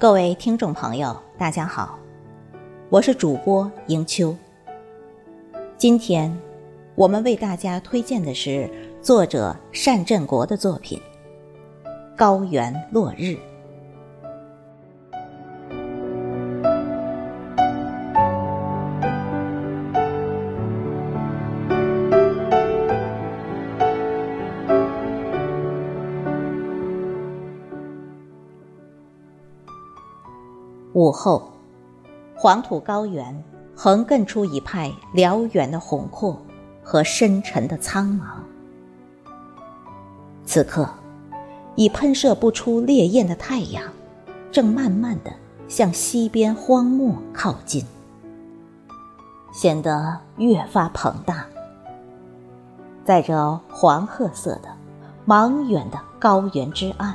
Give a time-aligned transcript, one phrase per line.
[0.00, 1.98] 各位听众朋友，大家好，
[2.88, 4.34] 我是主播迎秋。
[5.76, 6.34] 今天
[6.94, 8.66] 我们为大家推荐的是
[9.02, 10.98] 作者单振国的作品
[12.16, 13.36] 《高原落日》。
[31.00, 31.50] 午后，
[32.36, 33.42] 黄土高原
[33.74, 36.36] 横亘出一派辽远的宏阔
[36.82, 38.42] 和深沉的苍茫。
[40.44, 40.86] 此刻，
[41.74, 43.82] 已喷射不出烈焰的太阳，
[44.52, 45.32] 正慢慢的
[45.68, 47.82] 向西边荒漠靠近，
[49.54, 51.46] 显得越发庞大。
[53.06, 54.68] 在这黄褐色的、
[55.26, 57.14] 茫远的高原之岸，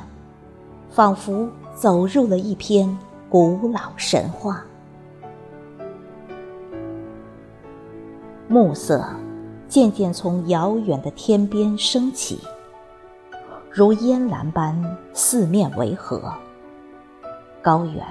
[0.90, 2.98] 仿佛走入了一篇。
[3.28, 4.64] 古老神话，
[8.46, 9.04] 暮色
[9.68, 12.38] 渐渐从遥远的天边升起，
[13.68, 16.32] 如烟岚般四面围合。
[17.60, 18.06] 高原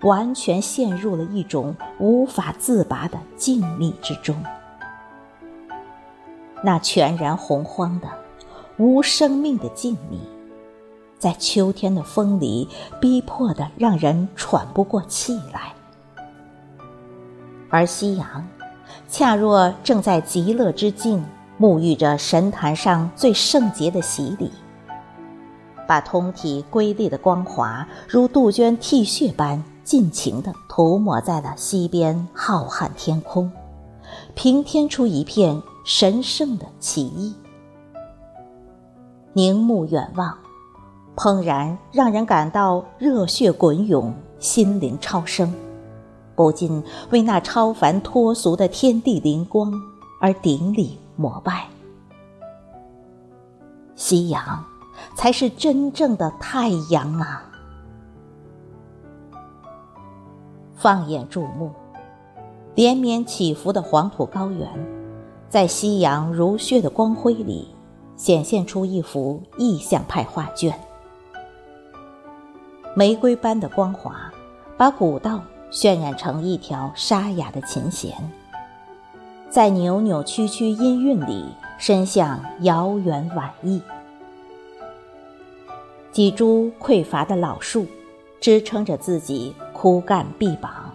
[0.00, 4.34] 完全陷入了一种无法自拔的静谧之中。
[6.64, 8.08] 那全然洪荒的、
[8.78, 10.35] 无生命的静谧。
[11.26, 12.68] 在秋天的风里，
[13.00, 15.74] 逼迫的让人喘不过气来。
[17.68, 18.46] 而夕阳，
[19.08, 21.26] 恰若正在极乐之境，
[21.58, 24.52] 沐浴着神坛上最圣洁的洗礼，
[25.88, 33.50] 把通体瑰丽的光华，如杜鹃涕血般尽情地涂抹在了西边浩瀚天空，
[34.36, 37.34] 平添出一片神圣的奇异。
[39.32, 40.32] 凝目远望。
[41.16, 45.50] 怦然让人感到热血滚涌，心灵超生，
[46.34, 49.72] 不禁为那超凡脱俗的天地灵光
[50.20, 51.66] 而顶礼膜拜。
[53.94, 54.62] 夕阳，
[55.16, 57.50] 才是真正的太阳啊！
[60.74, 61.70] 放眼注目，
[62.74, 64.68] 连绵起伏的黄土高原，
[65.48, 67.74] 在夕阳如血的光辉里，
[68.16, 70.78] 显现出一幅意象派画卷。
[72.98, 74.32] 玫瑰般的光华，
[74.74, 78.10] 把古道渲染成一条沙哑的琴弦，
[79.50, 81.44] 在扭扭曲曲音韵里
[81.76, 83.82] 伸向遥远晚意。
[86.10, 87.86] 几株匮乏的老树，
[88.40, 90.90] 支撑着自己枯干臂膀，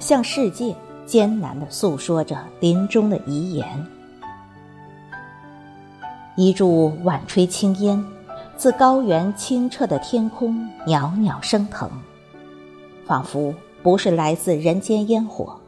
[0.00, 0.74] 向世界
[1.06, 3.86] 艰难地诉说着临终的遗言。
[6.34, 8.04] 一柱晚吹青烟。
[8.60, 11.90] 自高原清澈的天空袅袅升腾，
[13.06, 15.58] 仿佛不是来自人间烟火，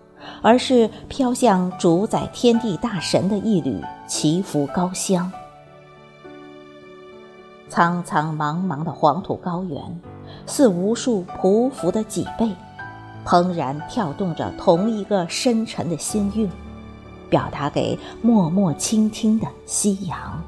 [0.43, 5.33] 而是飘向主宰天地大神的一缕祈福高香。
[7.71, 9.83] 苍苍茫茫的黄土高原，
[10.45, 12.47] 似无数匍匐的脊背，
[13.25, 16.47] 怦然跳动着同一个深沉的心韵，
[17.31, 20.45] 表达给默默倾听的夕阳。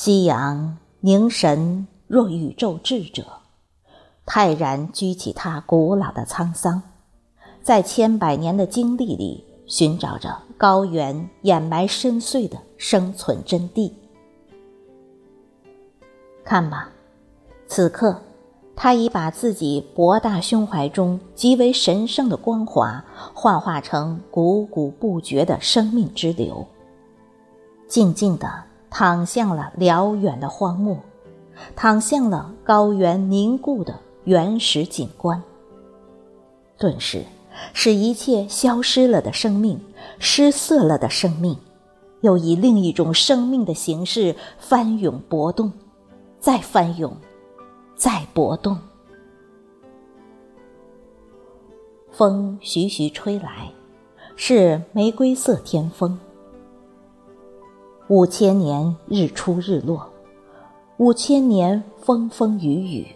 [0.00, 3.24] 夕阳凝神若宇宙智者，
[4.24, 6.80] 泰然居起他古老的沧桑，
[7.64, 13.92] 在千百年的经历里寻找着高原掩埋深邃的生存真谛。
[16.44, 16.92] 看吧，
[17.66, 18.22] 此刻，
[18.76, 23.04] 他已把自己博大胸怀中极为神圣的光华
[23.34, 26.64] 幻化成汩汩不绝的生命之流，
[27.88, 28.67] 静静的。
[28.90, 30.98] 躺向了辽远的荒漠，
[31.76, 35.42] 躺向了高原凝固的原始景观。
[36.78, 37.24] 顿时，
[37.72, 39.80] 使一切消失了的生命，
[40.18, 41.56] 失色了的生命，
[42.20, 45.72] 又以另一种生命的形式翻涌搏动，
[46.38, 47.16] 再翻涌，
[47.96, 48.78] 再搏动。
[52.10, 53.70] 风徐徐吹来，
[54.34, 56.18] 是玫瑰色天风。
[58.08, 60.08] 五千年日出日落，
[60.96, 63.06] 五千年风风雨雨。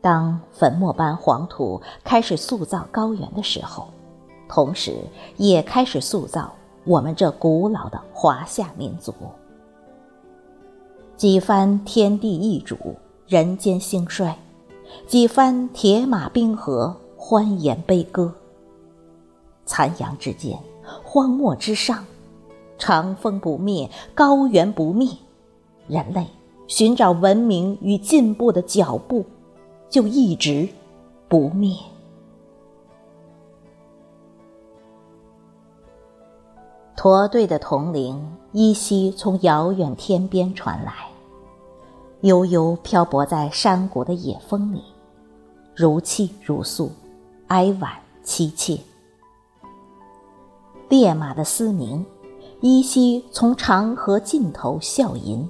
[0.00, 3.88] 当粉末般黄土开始塑造高原的时候，
[4.48, 4.96] 同时
[5.36, 6.50] 也开始塑造
[6.86, 9.12] 我们这古老的华夏民族。
[11.18, 12.74] 几番天地易主，
[13.26, 14.34] 人间兴衰；
[15.06, 18.32] 几番铁马冰河，欢颜悲歌。
[19.66, 20.58] 残阳之间，
[21.04, 22.02] 荒漠之上。
[22.80, 25.08] 长风不灭，高原不灭，
[25.86, 26.26] 人类
[26.66, 29.24] 寻找文明与进步的脚步，
[29.88, 30.68] 就一直
[31.28, 31.76] 不灭。
[36.96, 40.92] 驼队的铜铃依稀从遥远天边传来，
[42.22, 44.82] 悠悠漂泊在山谷的野风里，
[45.74, 46.90] 如泣如诉，
[47.48, 47.92] 哀婉
[48.24, 48.78] 凄切。
[50.90, 52.04] 烈马的嘶鸣，
[52.62, 55.48] 依稀从长河尽头笑吟，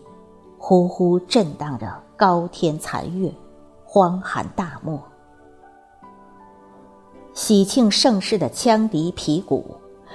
[0.58, 3.32] 呼呼震荡着高天残月，
[3.84, 5.02] 荒寒大漠。
[7.34, 9.64] 喜庆盛世的羌笛皮鼓。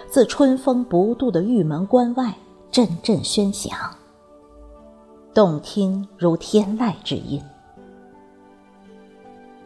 [0.10, 2.34] 自春风不度的玉门关外，
[2.70, 3.72] 阵阵喧响，
[5.34, 7.42] 动听如天籁之音。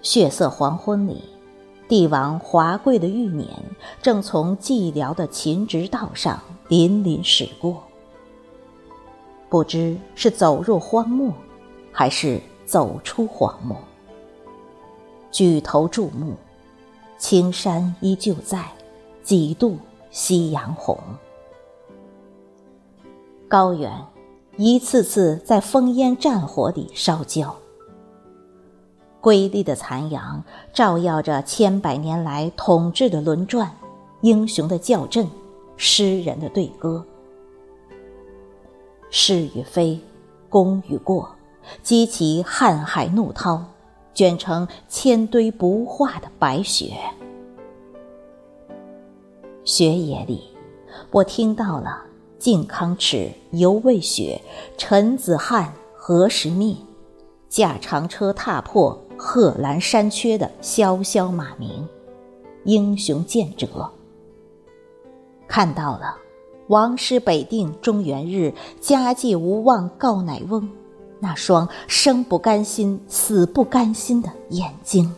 [0.01, 1.23] 血色黄昏里，
[1.87, 3.47] 帝王华贵的玉辇
[4.01, 7.83] 正从寂寥的秦直道上粼粼驶过。
[9.49, 11.33] 不知是走入荒漠，
[11.91, 13.75] 还是走出荒漠。
[15.31, 16.35] 举头注目，
[17.17, 18.63] 青山依旧在，
[19.21, 19.77] 几度。
[20.11, 20.97] 夕阳红，
[23.47, 23.91] 高原
[24.57, 27.55] 一次次在烽烟战火里烧焦。
[29.21, 30.43] 瑰丽的残阳
[30.73, 33.71] 照耀着千百年来统治的轮转，
[34.21, 35.29] 英雄的叫阵，
[35.81, 37.05] 诗人的对歌。
[39.09, 39.97] 是与非，
[40.49, 41.33] 功与过，
[41.81, 43.63] 激起瀚海怒涛，
[44.13, 46.91] 卷成千堆不化的白雪。
[49.63, 50.43] 雪野里，
[51.11, 52.03] 我听到了
[52.37, 54.41] “靖康耻，犹未雪；
[54.77, 56.75] 陈子汉何时灭？
[57.47, 61.87] 驾长车踏破贺兰山缺”的萧萧马鸣，
[62.65, 63.89] 英雄见者。
[65.49, 66.15] 看到了
[66.69, 70.69] “王师北定中原日，家祭无忘告乃翁”
[71.19, 75.13] 那双生不甘心、死不甘心的眼睛。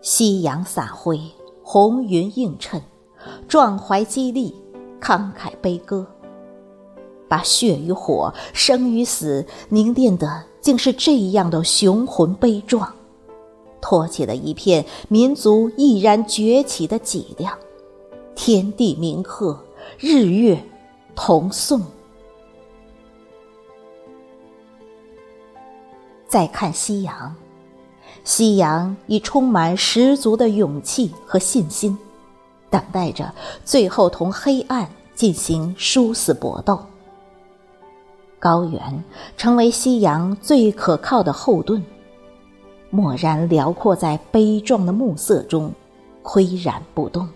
[0.00, 1.20] 夕阳洒辉。
[1.66, 2.78] 红云映衬，
[3.48, 4.54] 壮怀激励，
[5.00, 6.06] 慷慨悲歌，
[7.26, 12.92] 把血与火、生与死凝练的，竟是这样的雄浑悲壮，
[13.84, 17.54] 托起了一片民族毅然崛起的脊梁。
[18.34, 19.62] 天地鸣鹤，
[19.98, 20.58] 日月
[21.14, 21.82] 同颂。
[26.26, 27.36] 再看夕阳。
[28.24, 31.98] 夕阳已充满十足的勇气和信心，
[32.70, 33.34] 等待着
[33.66, 36.80] 最后同黑暗进行殊死搏斗。
[38.38, 39.04] 高原
[39.36, 41.84] 成为夕阳最可靠的后盾，
[42.94, 45.72] 漠然辽阔在悲壮的暮色中，
[46.22, 47.28] 岿然不动。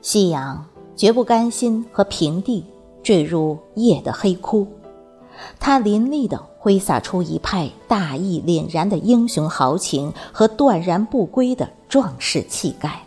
[0.00, 0.64] 夕阳
[0.96, 2.64] 绝不甘心和平地
[3.02, 4.66] 坠入夜的黑窟。
[5.60, 13.02] 他凌厉地挥洒出一派大义凛然的英雄豪情和断然不归的壮士气概。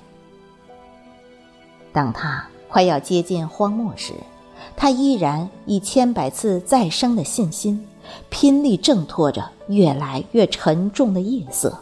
[1.92, 4.14] 当他快要接近荒漠时，
[4.78, 7.84] 他依然以千百次再生的信心，
[8.30, 11.78] 拼力挣脱着越来越沉重的夜色。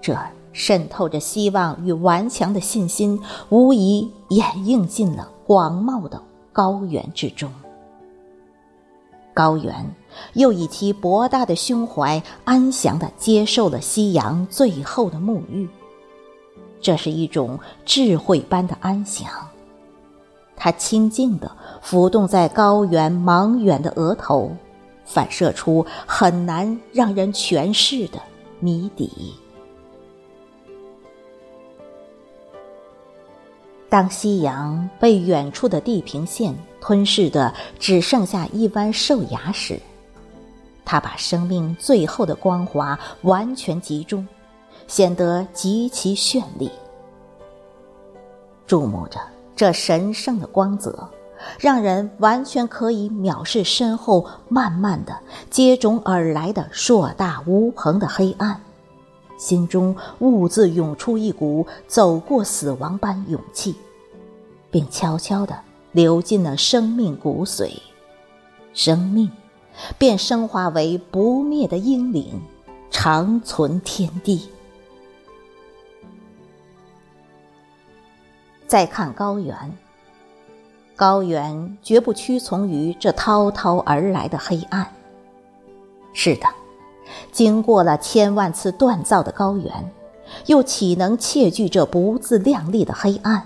[0.00, 0.16] 这
[0.52, 6.20] 渗透着希望与顽强的信心，无疑掩映进了广袤的
[6.52, 7.50] 高原之中。
[9.34, 9.94] 高原
[10.32, 15.68] 又以其博大的胸怀，安详地接受了夕阳最后的沐浴。
[16.80, 19.28] 这是一种智慧般的安详，
[20.56, 21.50] 它轻静地
[21.82, 24.50] 浮动在高原茫远的额头，
[25.06, 28.20] 反射出很难让人诠释的
[28.60, 29.34] 谜底。
[33.88, 39.80] 当夕阳被远处的地平线吞噬的只剩下一弯兽牙时，
[40.84, 44.26] 它把生命最后的光华完全集中，
[44.88, 46.68] 显得极其绚丽。
[48.66, 49.20] 注目着
[49.54, 51.08] 这神圣的光泽，
[51.58, 55.18] 让人完全可以藐视身后慢慢的
[55.50, 58.60] 接踵而来的硕大无朋的黑暗。
[59.38, 63.74] 心中兀自涌出一股走过死亡般勇气，
[64.70, 65.54] 并悄悄地
[65.92, 67.72] 流进了生命骨髓，
[68.72, 69.30] 生命
[69.98, 72.40] 便升华为不灭的英灵，
[72.90, 74.48] 长存天地。
[78.66, 79.54] 再看高原，
[80.96, 84.90] 高原绝不屈从于这滔滔而来的黑暗。
[86.12, 86.46] 是的。
[87.30, 89.92] 经过了千万次锻造的高原，
[90.46, 93.42] 又岂能窃惧这不自量力的黑暗？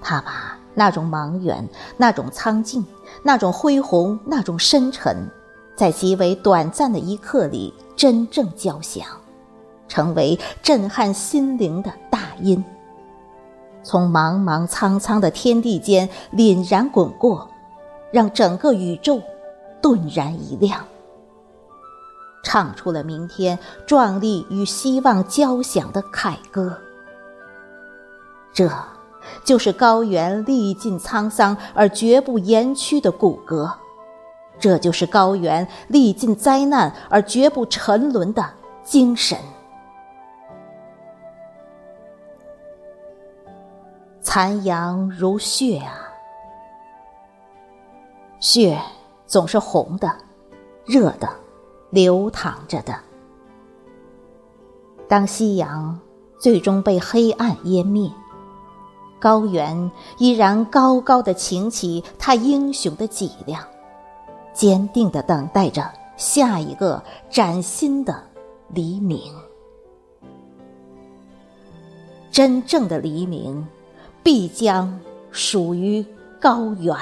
[0.00, 2.86] 他把那种茫远，那种苍劲，
[3.24, 5.28] 那种恢宏，那种深沉，
[5.74, 9.04] 在极为短暂的一刻里真正交响，
[9.88, 12.62] 成为震撼心灵的大音，
[13.86, 17.48] 从茫茫苍苍的天地间凛然滚过，
[18.10, 19.22] 让整个宇宙
[19.80, 20.84] 顿然一亮，
[22.42, 26.76] 唱出了明天壮丽与希望交响的凯歌。
[28.52, 28.68] 这。
[29.44, 33.68] 就是高原历尽沧桑而绝不言屈的骨骼，
[34.58, 38.44] 这就是高原历尽灾难而绝不沉沦的
[38.84, 39.36] 精神。
[44.26, 45.94] 残阳如血啊，
[48.40, 48.76] 血
[49.24, 50.12] 总是红的、
[50.84, 51.28] 热的、
[51.90, 52.92] 流淌着的。
[55.08, 55.96] 当夕阳
[56.40, 58.10] 最终被黑暗湮灭。
[59.20, 63.62] 高原依然高高的擎起它英雄的脊梁，
[64.52, 68.24] 坚定的等待着下一个崭新的
[68.70, 69.32] 黎明。
[72.32, 73.66] 真正的黎明，
[74.26, 74.92] 必将
[75.30, 76.04] 属于
[76.40, 76.96] 高原。